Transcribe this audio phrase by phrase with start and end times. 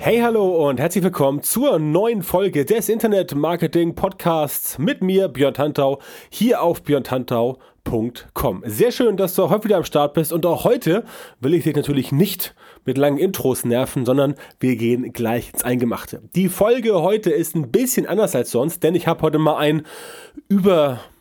[0.00, 5.54] Hey, hallo und herzlich willkommen zur neuen Folge des Internet Marketing Podcasts mit mir, Björn
[5.54, 5.98] Tantau,
[6.30, 8.62] hier auf björntantau.com.
[8.64, 11.04] Sehr schön, dass du heute wieder am Start bist und auch heute
[11.40, 16.22] will ich dich natürlich nicht mit langen Intros nerven, sondern wir gehen gleich ins Eingemachte.
[16.36, 19.82] Die Folge heute ist ein bisschen anders als sonst, denn ich habe heute mal ein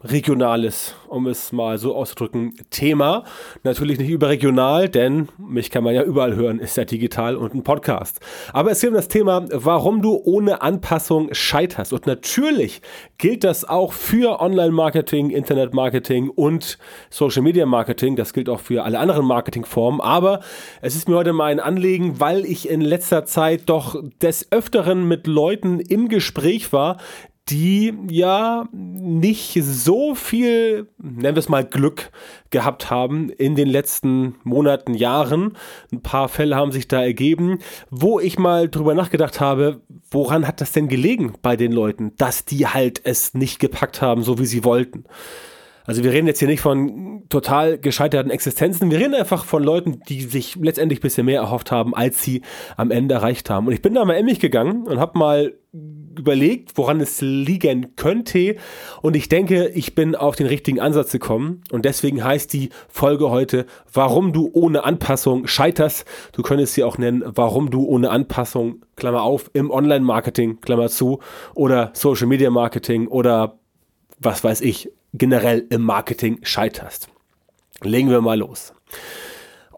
[0.07, 3.25] überregionales, um es mal so auszudrücken, Thema.
[3.63, 7.63] Natürlich nicht überregional, denn mich kann man ja überall hören, ist ja digital und ein
[7.63, 8.21] Podcast.
[8.53, 11.91] Aber es geht um das Thema, warum du ohne Anpassung scheiterst.
[11.91, 12.81] Und natürlich
[13.17, 16.77] gilt das auch für Online-Marketing, Internet-Marketing und
[17.10, 18.15] Social-Media-Marketing.
[18.15, 19.99] Das gilt auch für alle anderen Marketingformen.
[19.99, 20.39] Aber
[20.82, 25.05] es ist mir heute mal ein Anliegen, weil ich in letzter Zeit doch des Öfteren
[25.05, 26.98] mit Leuten im Gespräch war,
[27.49, 32.12] die ja nicht so viel, nennen wir es mal Glück
[32.49, 35.57] gehabt haben in den letzten Monaten, Jahren.
[35.91, 39.81] Ein paar Fälle haben sich da ergeben, wo ich mal drüber nachgedacht habe,
[40.12, 44.23] woran hat das denn gelegen bei den Leuten, dass die halt es nicht gepackt haben,
[44.23, 45.05] so wie sie wollten.
[45.87, 50.01] Also wir reden jetzt hier nicht von total gescheiterten Existenzen, wir reden einfach von Leuten,
[50.09, 52.41] die sich letztendlich ein bisschen mehr erhofft haben, als sie
[52.76, 53.67] am Ende erreicht haben.
[53.67, 55.54] Und ich bin da mal in mich gegangen und habe mal
[56.18, 58.55] überlegt, woran es liegen könnte.
[59.01, 61.62] Und ich denke, ich bin auf den richtigen Ansatz gekommen.
[61.71, 66.06] Und deswegen heißt die Folge heute, warum du ohne Anpassung scheiterst.
[66.34, 71.19] Du könntest sie auch nennen, warum du ohne Anpassung, Klammer auf, im Online-Marketing, Klammer zu,
[71.53, 73.59] oder Social-Media-Marketing oder
[74.19, 77.09] was weiß ich, generell im Marketing scheiterst.
[77.84, 78.73] Legen wir mal los.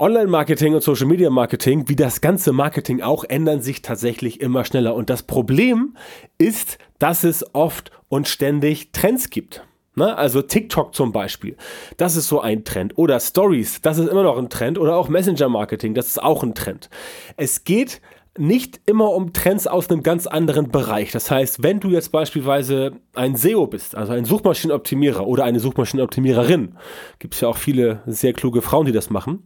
[0.01, 4.95] Online-Marketing und Social-Media-Marketing, wie das ganze Marketing auch, ändern sich tatsächlich immer schneller.
[4.95, 5.97] Und das Problem
[6.37, 9.65] ist, dass es oft und ständig Trends gibt.
[9.95, 10.17] Ne?
[10.17, 11.57] Also TikTok zum Beispiel,
[11.97, 12.97] das ist so ein Trend.
[12.97, 14.77] Oder Stories, das ist immer noch ein Trend.
[14.79, 16.89] Oder auch Messenger-Marketing, das ist auch ein Trend.
[17.35, 17.99] Es geht
[18.37, 21.11] nicht immer um Trends aus einem ganz anderen Bereich.
[21.11, 26.77] Das heißt, wenn du jetzt beispielsweise ein SEO bist, also ein Suchmaschinenoptimierer oder eine Suchmaschinenoptimiererin,
[27.19, 29.43] gibt es ja auch viele sehr kluge Frauen, die das machen,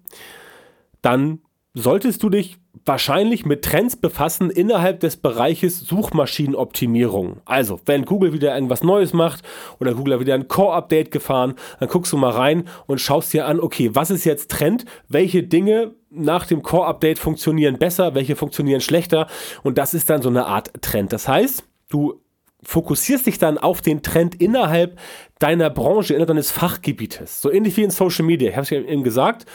[1.04, 1.40] dann
[1.76, 7.42] solltest du dich wahrscheinlich mit Trends befassen innerhalb des Bereiches Suchmaschinenoptimierung.
[7.46, 9.44] Also, wenn Google wieder irgendwas Neues macht
[9.80, 13.60] oder Google wieder ein Core-Update gefahren, dann guckst du mal rein und schaust dir an,
[13.60, 14.86] okay, was ist jetzt Trend?
[15.08, 19.28] Welche Dinge nach dem Core-Update funktionieren besser, welche funktionieren schlechter?
[19.64, 21.14] Und das ist dann so eine Art Trend.
[21.14, 22.22] Das heißt, du
[22.64, 24.98] fokussierst dich dann auf den Trend innerhalb
[25.40, 27.42] deiner Branche, innerhalb deines Fachgebietes.
[27.42, 28.50] So ähnlich wie in Social Media.
[28.50, 29.46] Ich habe es ja eben gesagt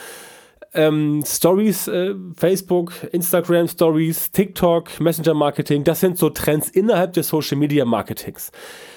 [0.73, 7.29] ähm, Stories, äh, Facebook, Instagram Stories, TikTok, Messenger Marketing, das sind so Trends innerhalb des
[7.29, 8.51] Social Media Marketings.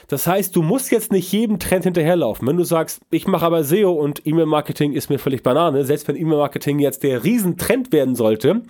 [0.09, 2.47] Das heißt, du musst jetzt nicht jedem Trend hinterherlaufen.
[2.47, 6.17] Wenn du sagst, ich mache aber SEO und E-Mail-Marketing ist mir völlig Banane, selbst wenn
[6.17, 8.61] E-Mail-Marketing jetzt der Riesentrend werden sollte,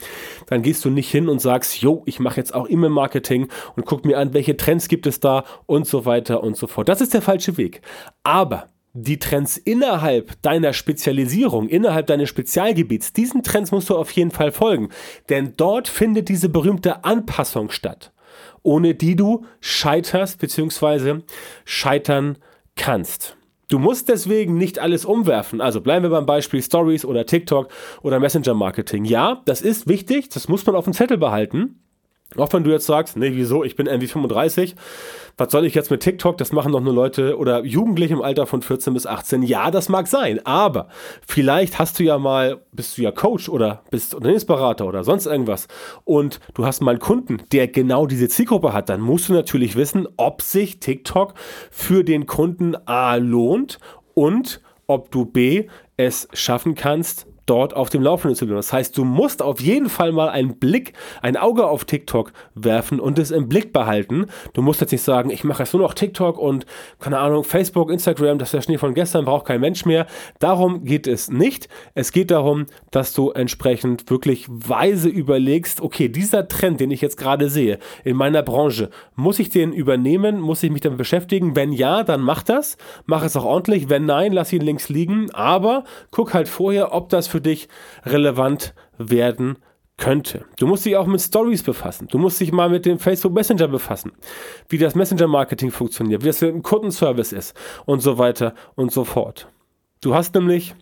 [0.46, 4.04] dann gehst du nicht hin und sagst, jo, ich mache jetzt auch E-Mail-Marketing und guck
[4.04, 6.88] mir an, welche Trends gibt es da und so weiter und so fort.
[6.88, 7.80] Das ist der falsche Weg.
[8.22, 14.30] Aber die Trends innerhalb deiner Spezialisierung, innerhalb deines Spezialgebiets, diesen Trends musst du auf jeden
[14.30, 14.90] Fall folgen.
[15.28, 18.12] Denn dort findet diese berühmte Anpassung statt,
[18.62, 21.20] ohne die du scheiterst bzw.
[21.64, 22.38] scheitern
[22.76, 23.36] kannst.
[23.68, 25.62] Du musst deswegen nicht alles umwerfen.
[25.62, 27.68] Also bleiben wir beim Beispiel Stories oder TikTok
[28.02, 29.06] oder Messenger Marketing.
[29.06, 31.81] Ja, das ist wichtig, das muss man auf dem Zettel behalten.
[32.36, 34.74] Auch wenn du jetzt sagst, nee, wieso, ich bin irgendwie 35,
[35.36, 38.46] was soll ich jetzt mit TikTok, das machen doch nur Leute oder Jugendliche im Alter
[38.46, 39.42] von 14 bis 18.
[39.42, 40.88] Ja, das mag sein, aber
[41.26, 45.68] vielleicht hast du ja mal, bist du ja Coach oder bist Unternehmensberater oder sonst irgendwas
[46.04, 49.76] und du hast mal einen Kunden, der genau diese Zielgruppe hat, dann musst du natürlich
[49.76, 51.34] wissen, ob sich TikTok
[51.70, 53.78] für den Kunden A lohnt
[54.14, 58.58] und ob du B es schaffen kannst, dort auf dem Laufenden zu bleiben.
[58.58, 63.00] Das heißt, du musst auf jeden Fall mal einen Blick, ein Auge auf TikTok werfen
[63.00, 64.26] und es im Blick behalten.
[64.52, 66.66] Du musst jetzt nicht sagen, ich mache jetzt nur noch TikTok und
[67.00, 70.06] keine Ahnung, Facebook, Instagram, das ist der Schnee von gestern, braucht kein Mensch mehr.
[70.38, 71.68] Darum geht es nicht.
[71.94, 77.16] Es geht darum, dass du entsprechend wirklich weise überlegst, okay, dieser Trend, den ich jetzt
[77.16, 80.40] gerade sehe in meiner Branche, muss ich den übernehmen?
[80.40, 81.56] Muss ich mich damit beschäftigen?
[81.56, 82.76] Wenn ja, dann mach das.
[83.06, 83.88] Mach es auch ordentlich.
[83.88, 85.30] Wenn nein, lass ihn links liegen.
[85.32, 87.68] Aber guck halt vorher, ob das für dich
[88.04, 89.58] relevant werden
[89.96, 90.44] könnte.
[90.58, 92.08] Du musst dich auch mit Stories befassen.
[92.08, 94.12] Du musst dich mal mit dem Facebook Messenger befassen,
[94.68, 99.04] wie das Messenger Marketing funktioniert, wie das ein Kundenservice ist und so weiter und so
[99.04, 99.48] fort.
[100.00, 100.74] Du hast nämlich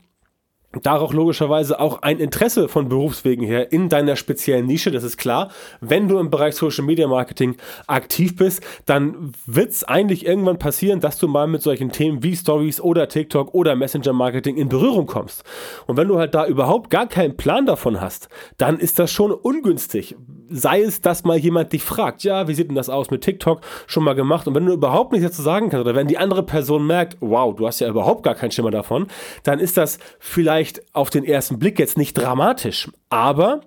[0.83, 5.51] Darauf logischerweise auch ein Interesse von Berufswegen her in deiner speziellen Nische, das ist klar.
[5.81, 7.57] Wenn du im Bereich Social Media Marketing
[7.89, 12.37] aktiv bist, dann wird es eigentlich irgendwann passieren, dass du mal mit solchen Themen wie
[12.37, 15.43] Stories oder TikTok oder Messenger Marketing in Berührung kommst.
[15.89, 19.33] Und wenn du halt da überhaupt gar keinen Plan davon hast, dann ist das schon
[19.33, 20.15] ungünstig.
[20.51, 23.61] Sei es, dass mal jemand dich fragt, ja, wie sieht denn das aus mit TikTok?
[23.87, 24.47] Schon mal gemacht.
[24.49, 27.55] Und wenn du überhaupt nichts dazu sagen kannst oder wenn die andere Person merkt, wow,
[27.55, 29.07] du hast ja überhaupt gar keinen Schimmer davon,
[29.45, 33.61] dann ist das vielleicht auf den ersten Blick jetzt nicht dramatisch, aber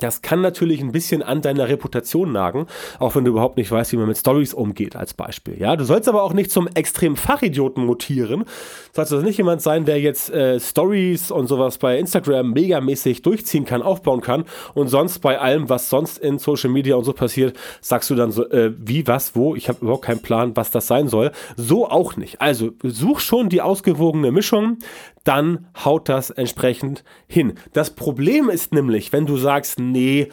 [0.00, 2.66] das kann natürlich ein bisschen an deiner Reputation nagen,
[2.98, 5.58] auch wenn du überhaupt nicht weißt, wie man mit Stories umgeht, als Beispiel.
[5.58, 8.40] Ja, du sollst aber auch nicht zum extremen Fachidioten mutieren.
[8.40, 8.46] Du
[8.92, 13.64] sollst also nicht jemand sein, der jetzt äh, Stories und sowas bei Instagram megamäßig durchziehen
[13.64, 14.44] kann, aufbauen kann
[14.74, 18.32] und sonst bei allem, was sonst in Social Media und so passiert, sagst du dann
[18.32, 21.32] so, äh, wie, was, wo, ich habe überhaupt keinen Plan, was das sein soll.
[21.56, 22.40] So auch nicht.
[22.40, 24.78] Also such schon die ausgewogene Mischung,
[25.24, 27.54] dann haut das entsprechend hin.
[27.72, 30.28] Das Problem ist nämlich, wenn du sagst, nee,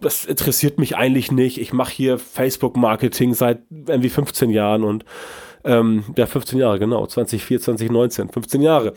[0.00, 1.60] das interessiert mich eigentlich nicht.
[1.60, 5.04] Ich mache hier Facebook-Marketing seit irgendwie 15 Jahren und
[5.64, 8.94] ähm, ja, 15 Jahre, genau, 2004, 2019, 15 Jahre.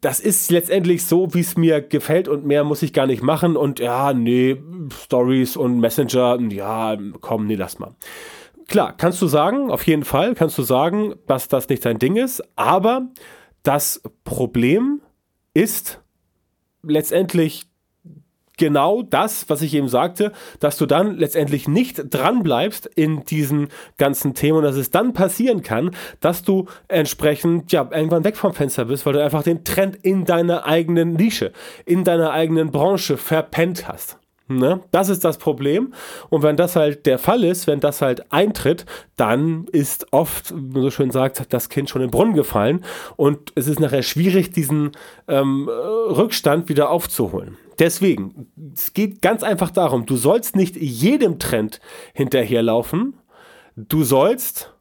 [0.00, 3.56] Das ist letztendlich so, wie es mir gefällt und mehr muss ich gar nicht machen.
[3.56, 4.56] Und ja, nee,
[5.04, 7.94] Stories und Messenger, ja, komm, nee, lass mal.
[8.68, 12.16] Klar, kannst du sagen, auf jeden Fall kannst du sagen, dass das nicht dein Ding
[12.16, 13.08] ist, aber
[13.66, 15.00] das Problem
[15.52, 16.00] ist
[16.82, 17.66] letztendlich
[18.56, 23.68] genau das, was ich eben sagte, dass du dann letztendlich nicht dran bleibst in diesen
[23.98, 25.90] ganzen Themen und dass es dann passieren kann,
[26.20, 30.24] dass du entsprechend ja irgendwann weg vom Fenster bist, weil du einfach den Trend in
[30.24, 31.52] deiner eigenen Nische,
[31.84, 34.18] in deiner eigenen Branche verpennt hast.
[34.48, 34.80] Ne?
[34.92, 35.92] Das ist das Problem.
[36.30, 40.74] Und wenn das halt der Fall ist, wenn das halt eintritt, dann ist oft, wie
[40.74, 42.84] man so schön sagt, das Kind schon in den Brunnen gefallen.
[43.16, 44.92] Und es ist nachher schwierig, diesen
[45.26, 47.56] ähm, Rückstand wieder aufzuholen.
[47.78, 51.80] Deswegen, es geht ganz einfach darum, du sollst nicht jedem Trend
[52.14, 53.14] hinterherlaufen.
[53.74, 54.76] Du sollst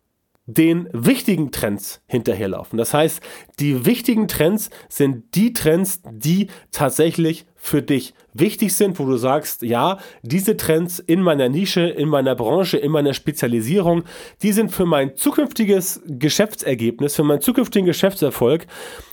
[0.45, 2.77] den wichtigen Trends hinterherlaufen.
[2.77, 3.21] Das heißt,
[3.59, 9.63] die wichtigen Trends sind die Trends, die tatsächlich für dich wichtig sind, wo du sagst,
[9.63, 14.03] ja, diese Trends in meiner Nische, in meiner Branche, in meiner Spezialisierung,
[14.44, 18.67] die sind für mein zukünftiges Geschäftsergebnis, für meinen zukünftigen Geschäftserfolg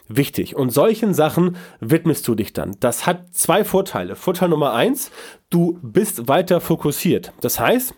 [0.08, 0.54] wichtig.
[0.54, 2.76] Und solchen Sachen widmest du dich dann.
[2.80, 4.16] Das hat zwei Vorteile.
[4.16, 5.10] Vorteil Nummer eins,
[5.48, 7.32] du bist weiter fokussiert.
[7.40, 7.94] Das heißt,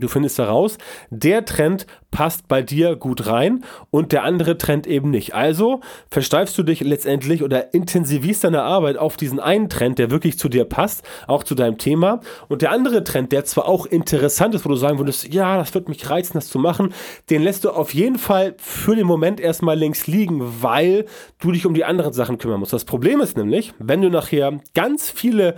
[0.00, 0.78] Du findest heraus,
[1.10, 5.34] der Trend passt bei dir gut rein und der andere Trend eben nicht.
[5.34, 5.80] Also
[6.10, 10.48] versteifst du dich letztendlich oder intensivierst deine Arbeit auf diesen einen Trend, der wirklich zu
[10.48, 12.20] dir passt, auch zu deinem Thema.
[12.48, 15.74] Und der andere Trend, der zwar auch interessant ist, wo du sagen würdest, ja, das
[15.74, 16.94] wird mich reizen, das zu machen,
[17.30, 21.04] den lässt du auf jeden Fall für den Moment erstmal links liegen, weil
[21.40, 22.72] du dich um die anderen Sachen kümmern musst.
[22.72, 25.56] Das Problem ist nämlich, wenn du nachher ganz viele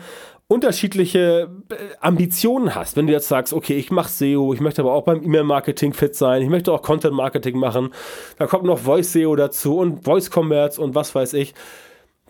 [0.51, 2.97] unterschiedliche äh, Ambitionen hast.
[2.97, 6.17] Wenn du jetzt sagst, okay, ich mache SEO, ich möchte aber auch beim E-Mail-Marketing fit
[6.17, 7.91] sein, ich möchte auch Content-Marketing machen,
[8.37, 11.55] da kommt noch Voice-SEO dazu und Voice-Commerce und was weiß ich,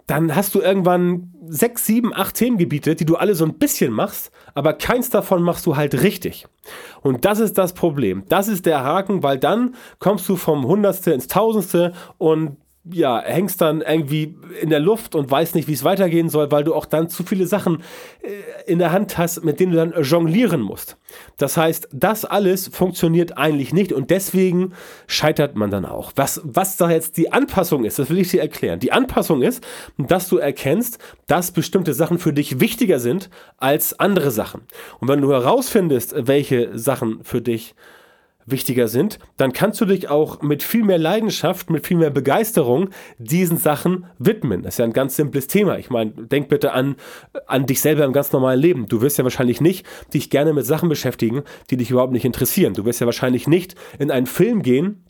[0.07, 4.31] dann hast du irgendwann sechs, sieben, acht Themengebiete, die du alle so ein bisschen machst,
[4.53, 6.47] aber keins davon machst du halt richtig.
[7.01, 8.25] Und das ist das Problem.
[8.29, 13.61] Das ist der Haken, weil dann kommst du vom Hundertste ins Tausendste und ja, hängst
[13.61, 16.87] dann irgendwie in der Luft und weißt nicht, wie es weitergehen soll, weil du auch
[16.87, 17.83] dann zu viele Sachen
[18.23, 20.97] äh, in der Hand hast, mit denen du dann jonglieren musst.
[21.37, 24.73] Das heißt, das alles funktioniert eigentlich nicht und deswegen
[25.07, 26.13] scheitert man dann auch.
[26.17, 28.81] Was, was da jetzt die Anpassung ist, das will ich dir erklären.
[28.81, 29.63] Die Anpassung ist,
[29.99, 34.63] dass du erkennst, dass bestimmte Sachen für dich wichtiger sind als andere Sachen.
[35.01, 37.75] Und wenn du herausfindest, welche Sachen für dich wichtig
[38.51, 42.91] wichtiger sind, dann kannst du dich auch mit viel mehr Leidenschaft, mit viel mehr Begeisterung
[43.19, 44.63] diesen Sachen widmen.
[44.63, 45.79] Das ist ja ein ganz simples Thema.
[45.79, 46.97] Ich meine, denk bitte an,
[47.47, 48.87] an dich selber im ganz normalen Leben.
[48.87, 52.75] Du wirst ja wahrscheinlich nicht dich gerne mit Sachen beschäftigen, die dich überhaupt nicht interessieren.
[52.75, 55.05] Du wirst ja wahrscheinlich nicht in einen Film gehen,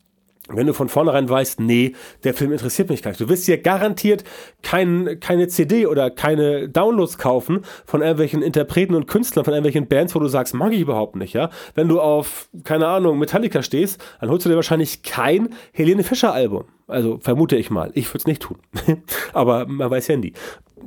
[0.49, 1.95] wenn du von vornherein weißt, nee,
[2.25, 3.21] der Film interessiert mich gar nicht.
[3.21, 4.25] Du wirst dir garantiert
[4.63, 10.15] kein, keine CD oder keine Downloads kaufen von irgendwelchen Interpreten und Künstlern, von irgendwelchen Bands,
[10.15, 11.51] wo du sagst, mag ich überhaupt nicht, ja.
[11.75, 16.33] Wenn du auf, keine Ahnung, Metallica stehst, dann holst du dir wahrscheinlich kein Helene Fischer
[16.33, 16.65] Album.
[16.91, 17.93] Also vermute ich mal.
[17.95, 18.59] Ich würde es nicht tun.
[19.33, 20.33] Aber man weiß ja nie.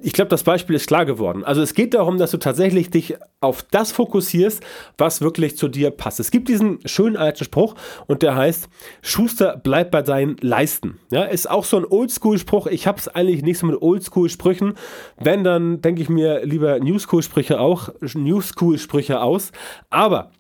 [0.02, 1.44] Ich glaube, das Beispiel ist klar geworden.
[1.44, 4.64] Also es geht darum, dass du tatsächlich dich auf das fokussierst,
[4.98, 6.20] was wirklich zu dir passt.
[6.20, 7.76] Es gibt diesen schönen alten Spruch
[8.08, 8.70] und der heißt,
[9.02, 11.00] Schuster bleibt bei deinen Leisten.
[11.12, 12.68] Ja, ist auch so ein Oldschool-Spruch.
[12.68, 14.74] Ich habe es eigentlich nicht so mit Oldschool-Sprüchen.
[15.20, 19.52] Wenn, dann denke ich mir lieber Newschool-Sprüche auch, Newschool-Sprüche aus.
[19.90, 20.32] Aber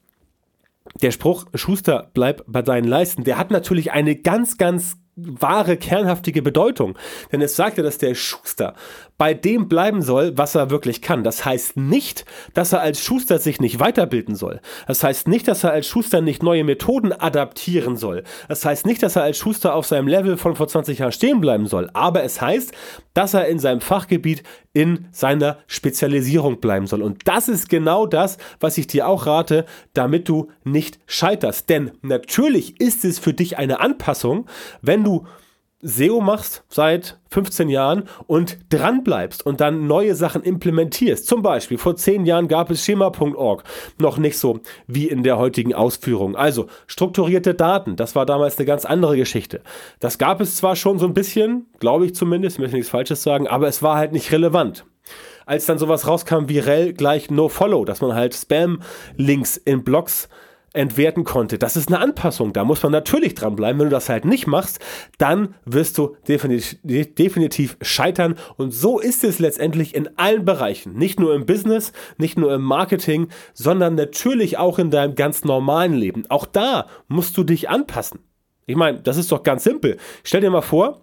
[1.01, 6.41] der Spruch, Schuster bleibt bei deinen Leisten, der hat natürlich eine ganz, ganz wahre, kernhaftige
[6.41, 6.98] Bedeutung.
[7.32, 8.74] Denn es sagt ja, dass der Schuster
[9.17, 11.24] bei dem bleiben soll, was er wirklich kann.
[11.24, 14.60] Das heißt nicht, dass er als Schuster sich nicht weiterbilden soll.
[14.88, 18.24] Das heißt nicht, dass er als Schuster nicht neue Methoden adaptieren soll.
[18.48, 21.41] Das heißt nicht, dass er als Schuster auf seinem Level von vor 20 Jahren stehen
[21.41, 21.89] bleiben soll.
[21.93, 22.74] Aber es heißt,
[23.13, 24.43] dass er in seinem Fachgebiet
[24.74, 27.03] in seiner Spezialisierung bleiben soll.
[27.03, 31.70] Und das ist genau das, was ich dir auch rate, damit du nicht scheiterst.
[31.70, 34.48] Denn natürlich ist es für dich eine Anpassung,
[34.82, 35.25] wenn du
[35.86, 41.27] SEO machst seit 15 Jahren und dran bleibst und dann neue Sachen implementierst.
[41.27, 43.63] Zum Beispiel, vor 10 Jahren gab es schema.org
[44.00, 46.38] noch nicht so wie in der heutigen Ausführung.
[46.38, 49.62] Also strukturierte Daten, das war damals eine ganz andere Geschichte.
[50.00, 53.22] Das gab es zwar schon so ein bisschen, glaube ich zumindest, ich möchte nichts Falsches
[53.22, 54.86] sagen, aber es war halt nicht relevant
[55.45, 60.29] als dann sowas rauskam wie rel gleich no follow, dass man halt Spam-Links in Blogs
[60.73, 61.57] entwerten konnte.
[61.57, 62.51] Das ist eine Anpassung.
[62.51, 63.79] Da muss man natürlich dranbleiben.
[63.79, 64.79] Wenn du das halt nicht machst,
[65.17, 68.35] dann wirst du definitiv, definitiv scheitern.
[68.57, 70.93] Und so ist es letztendlich in allen Bereichen.
[70.93, 75.93] Nicht nur im Business, nicht nur im Marketing, sondern natürlich auch in deinem ganz normalen
[75.93, 76.25] Leben.
[76.29, 78.19] Auch da musst du dich anpassen.
[78.65, 79.97] Ich meine, das ist doch ganz simpel.
[80.23, 81.01] Stell dir mal vor,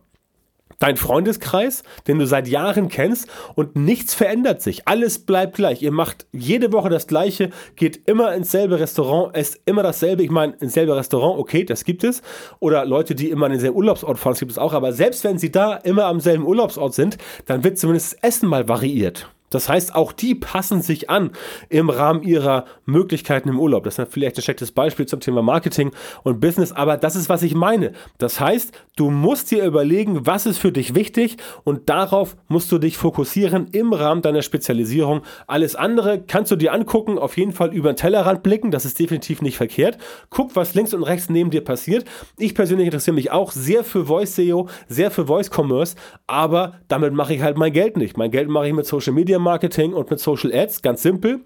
[0.79, 4.87] dein Freundeskreis, den du seit Jahren kennst und nichts verändert sich.
[4.87, 5.83] Alles bleibt gleich.
[5.83, 10.23] Ihr macht jede Woche das Gleiche, geht immer ins selbe Restaurant, esst immer dasselbe.
[10.23, 12.23] Ich meine, ins selbe Restaurant, okay, das gibt es.
[12.59, 14.73] Oder Leute, die immer an denselben Urlaubsort fahren, das gibt es auch.
[14.73, 18.49] Aber selbst wenn sie da immer am selben Urlaubsort sind, dann wird zumindest das Essen
[18.49, 19.29] mal variiert.
[19.51, 21.31] Das heißt, auch die passen sich an
[21.69, 23.85] im Rahmen ihrer Möglichkeiten im Urlaub.
[23.85, 25.91] Das ist vielleicht ein schlechtes Beispiel zum Thema Marketing
[26.23, 27.93] und Business, aber das ist, was ich meine.
[28.19, 32.79] Das heißt, du musst dir überlegen, was ist für dich wichtig und darauf musst du
[32.79, 35.23] dich fokussieren im Rahmen deiner Spezialisierung.
[35.49, 38.99] Alles andere kannst du dir angucken, auf jeden Fall über den Tellerrand blicken, das ist
[39.01, 39.99] definitiv nicht verkehrt.
[40.31, 42.05] Guck, was links und rechts neben dir passiert.
[42.39, 45.97] Ich persönlich interessiere mich auch sehr für Voice SEO, sehr für Voice Commerce,
[46.29, 48.17] aber damit mache ich halt mein Geld nicht.
[48.17, 51.41] Mein Geld mache ich mit Social Media Marketing und mit Social Ads, ganz simpel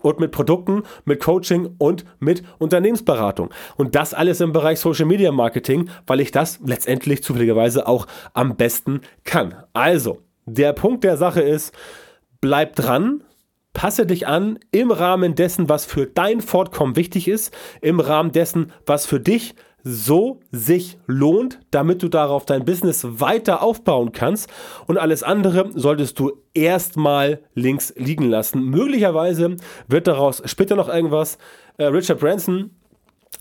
[0.00, 3.50] und mit Produkten, mit Coaching und mit Unternehmensberatung.
[3.76, 8.56] Und das alles im Bereich Social Media Marketing, weil ich das letztendlich zufälligerweise auch am
[8.56, 9.54] besten kann.
[9.72, 11.74] Also, der Punkt der Sache ist,
[12.40, 13.22] bleib dran,
[13.72, 18.72] passe dich an im Rahmen dessen, was für dein Fortkommen wichtig ist, im Rahmen dessen,
[18.86, 24.48] was für dich wichtig so sich lohnt, damit du darauf dein Business weiter aufbauen kannst.
[24.86, 28.64] Und alles andere solltest du erstmal links liegen lassen.
[28.64, 29.56] Möglicherweise
[29.88, 31.38] wird daraus später noch irgendwas.
[31.78, 32.70] Äh, Richard Branson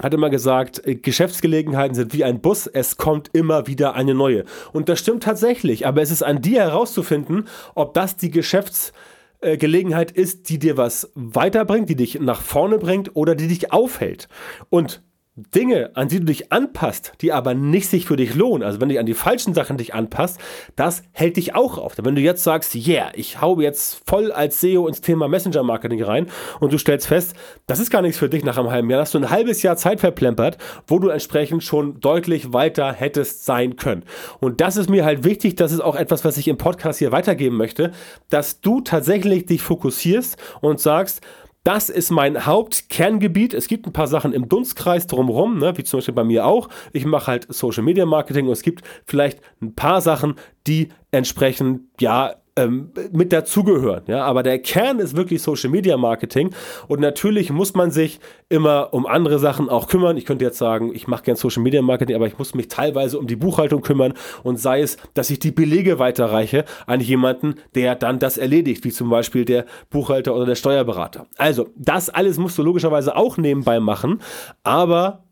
[0.01, 4.45] hat immer gesagt, äh, Geschäftsgelegenheiten sind wie ein Bus, es kommt immer wieder eine neue.
[4.71, 10.49] Und das stimmt tatsächlich, aber es ist an dir herauszufinden, ob das die Geschäftsgelegenheit ist,
[10.49, 14.27] die dir was weiterbringt, die dich nach vorne bringt oder die dich aufhält.
[14.69, 15.03] Und
[15.37, 18.89] Dinge, an die du dich anpasst, die aber nicht sich für dich lohnen, also wenn
[18.89, 20.41] du dich an die falschen Sachen dich anpasst,
[20.75, 21.93] das hält dich auch auf.
[21.97, 26.03] Wenn du jetzt sagst, yeah, ich hau jetzt voll als SEO ins Thema Messenger Marketing
[26.03, 26.27] rein
[26.59, 27.33] und du stellst fest,
[27.65, 29.77] das ist gar nichts für dich nach einem halben Jahr, hast du ein halbes Jahr
[29.77, 34.03] Zeit verplempert, wo du entsprechend schon deutlich weiter hättest sein können.
[34.41, 37.13] Und das ist mir halt wichtig, das ist auch etwas, was ich im Podcast hier
[37.13, 37.91] weitergeben möchte,
[38.29, 41.21] dass du tatsächlich dich fokussierst und sagst,
[41.63, 43.53] das ist mein Hauptkerngebiet.
[43.53, 46.69] Es gibt ein paar Sachen im Dunstkreis drumherum, ne, wie zum Beispiel bei mir auch.
[46.91, 51.81] Ich mache halt Social Media Marketing und es gibt vielleicht ein paar Sachen, die entsprechend,
[51.99, 54.03] ja, ähm, mit dazugehören.
[54.07, 54.23] Ja?
[54.25, 56.51] Aber der Kern ist wirklich Social Media Marketing
[56.87, 60.17] und natürlich muss man sich immer um andere Sachen auch kümmern.
[60.17, 63.17] Ich könnte jetzt sagen, ich mache gern Social Media Marketing, aber ich muss mich teilweise
[63.19, 67.95] um die Buchhaltung kümmern und sei es, dass ich die Belege weiterreiche an jemanden, der
[67.95, 71.27] dann das erledigt, wie zum Beispiel der Buchhalter oder der Steuerberater.
[71.37, 74.19] Also, das alles musst du logischerweise auch nebenbei machen,
[74.63, 75.23] aber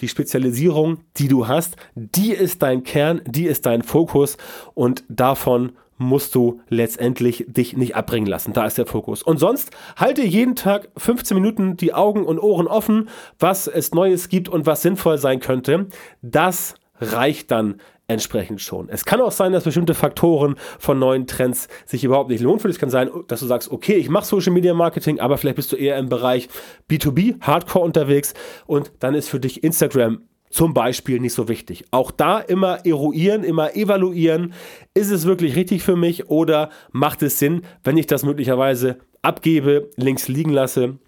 [0.00, 4.36] die Spezialisierung, die du hast, die ist dein Kern, die ist dein Fokus
[4.74, 8.52] und davon musst du letztendlich dich nicht abbringen lassen.
[8.52, 9.22] Da ist der Fokus.
[9.22, 14.28] Und sonst halte jeden Tag 15 Minuten die Augen und Ohren offen, was es Neues
[14.28, 15.86] gibt und was sinnvoll sein könnte.
[16.22, 18.88] Das reicht dann entsprechend schon.
[18.88, 22.60] Es kann auch sein, dass bestimmte Faktoren von neuen Trends sich überhaupt nicht lohnen.
[22.70, 25.72] Es kann sein, dass du sagst, okay, ich mache Social Media Marketing, aber vielleicht bist
[25.72, 26.48] du eher im Bereich
[26.88, 28.34] B2B, Hardcore unterwegs
[28.66, 31.84] und dann ist für dich Instagram zum Beispiel nicht so wichtig.
[31.90, 34.54] Auch da immer eruieren, immer evaluieren.
[34.94, 39.90] Ist es wirklich richtig für mich oder macht es Sinn, wenn ich das möglicherweise abgebe,
[39.96, 40.98] links liegen lasse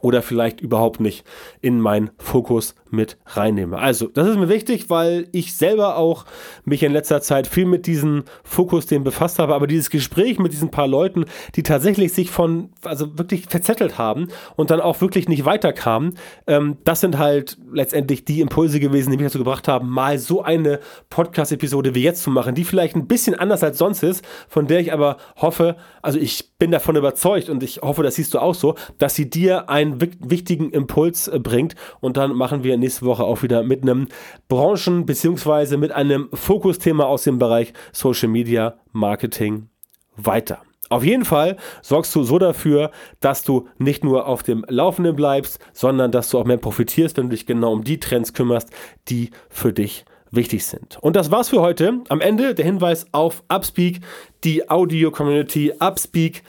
[0.00, 1.24] oder vielleicht überhaupt nicht
[1.60, 3.78] in meinen Fokus mit reinnehme.
[3.78, 6.24] Also, das ist mir wichtig, weil ich selber auch
[6.64, 10.70] mich in letzter Zeit viel mit diesen Fokusthemen befasst habe, aber dieses Gespräch mit diesen
[10.70, 11.24] paar Leuten,
[11.56, 16.78] die tatsächlich sich von, also wirklich verzettelt haben und dann auch wirklich nicht weiterkamen, ähm,
[16.84, 20.80] das sind halt letztendlich die Impulse gewesen, die mich dazu gebracht haben, mal so eine
[21.10, 24.80] Podcast-Episode wie jetzt zu machen, die vielleicht ein bisschen anders als sonst ist, von der
[24.80, 28.54] ich aber hoffe, also ich bin davon überzeugt und ich hoffe, das siehst du auch
[28.54, 33.24] so, dass sie dir einen wichtigen Impuls äh, bringt und dann machen wir nächste Woche
[33.24, 34.08] auch wieder mit einem
[34.48, 35.76] Branchen- bzw.
[35.76, 39.68] mit einem Fokusthema aus dem Bereich Social Media Marketing
[40.16, 40.62] weiter.
[40.90, 45.58] Auf jeden Fall sorgst du so dafür, dass du nicht nur auf dem Laufenden bleibst,
[45.72, 48.70] sondern dass du auch mehr profitierst, wenn du dich genau um die Trends kümmerst,
[49.08, 50.98] die für dich wichtig sind.
[51.00, 52.00] Und das war's für heute.
[52.08, 54.00] Am Ende der Hinweis auf Upspeak,
[54.44, 56.40] die Audio-Community upspeak.de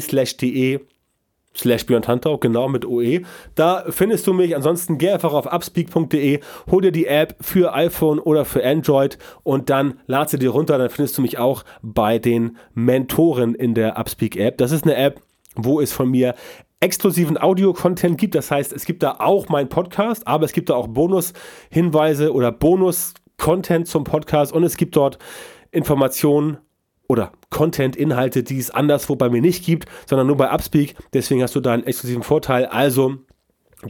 [0.00, 0.80] slash de
[1.56, 3.22] slash Björn Tantau, genau mit OE.
[3.54, 4.56] Da findest du mich.
[4.56, 9.70] Ansonsten geh einfach auf upspeak.de, hol dir die App für iPhone oder für Android und
[9.70, 10.78] dann lad sie dir runter.
[10.78, 14.58] Dann findest du mich auch bei den Mentoren in der Upspeak App.
[14.58, 15.20] Das ist eine App,
[15.54, 16.34] wo es von mir
[16.80, 18.34] exklusiven Audio-Content gibt.
[18.34, 22.52] Das heißt, es gibt da auch meinen Podcast, aber es gibt da auch Bonus-Hinweise oder
[22.52, 25.18] Bonus-Content zum Podcast und es gibt dort
[25.70, 26.58] Informationen
[27.08, 30.94] oder Content-Inhalte, die es anderswo bei mir nicht gibt, sondern nur bei Upspeak.
[31.12, 32.66] Deswegen hast du da einen exklusiven Vorteil.
[32.66, 33.16] Also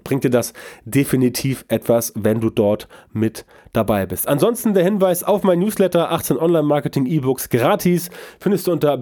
[0.03, 0.53] bringt dir das
[0.85, 4.27] definitiv etwas, wenn du dort mit dabei bist.
[4.29, 8.99] Ansonsten der Hinweis auf mein Newsletter 18 Online-Marketing E-Books gratis findest du unter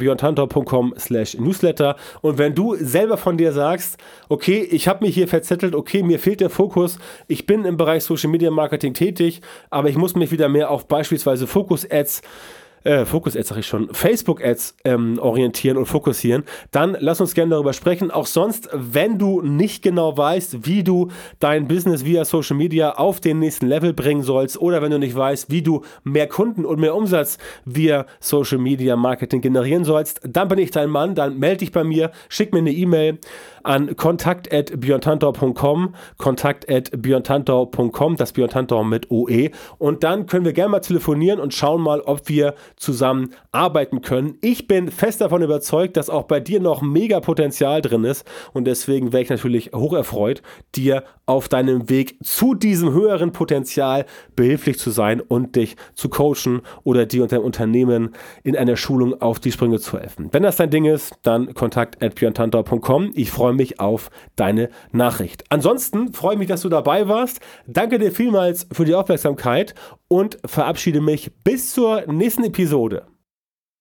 [0.99, 5.75] slash newsletter und wenn du selber von dir sagst, okay, ich habe mich hier verzettelt,
[5.75, 9.41] okay, mir fehlt der Fokus, ich bin im Bereich Social Media Marketing tätig,
[9.71, 12.23] aber ich muss mich wieder mehr auf beispielsweise Fokus-Ads
[12.85, 17.73] äh, Fokus-Ads sag ich schon, Facebook-Ads ähm, orientieren und fokussieren, dann lass uns gerne darüber
[17.73, 18.11] sprechen.
[18.11, 21.09] Auch sonst, wenn du nicht genau weißt, wie du
[21.39, 25.15] dein Business via Social Media auf den nächsten Level bringen sollst oder wenn du nicht
[25.15, 30.49] weißt, wie du mehr Kunden und mehr Umsatz via Social Media Marketing generieren sollst, dann
[30.49, 33.19] bin ich dein Mann, dann melde dich bei mir, schick mir eine E-Mail
[33.63, 41.55] an kontakt.björntantau.com, kontakt.björntantau.com, das Björntantau mit OE und dann können wir gerne mal telefonieren und
[41.55, 44.37] schauen mal, ob wir zusammen arbeiten können.
[44.41, 48.67] Ich bin fest davon überzeugt, dass auch bei dir noch mega Potenzial drin ist und
[48.67, 50.43] deswegen wäre ich natürlich hoch erfreut,
[50.75, 54.07] dir auf deinem Weg zu diesem höheren Potenzial
[54.37, 58.11] behilflich zu sein und dich zu coachen oder dir und dein Unternehmen
[58.43, 60.29] in einer Schulung auf die Sprünge zu helfen.
[60.33, 62.21] Wenn das dein Ding ist, dann kontakt at
[63.15, 65.45] Ich freue mich auf deine Nachricht.
[65.49, 67.41] Ansonsten freue ich mich, dass du dabei warst.
[67.67, 69.75] Danke dir vielmals für die Aufmerksamkeit
[70.13, 73.07] und verabschiede mich bis zur nächsten Episode.